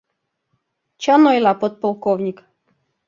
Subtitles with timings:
[1.01, 2.37] —Чын ойла подполковник.